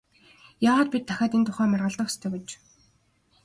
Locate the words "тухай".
1.47-1.67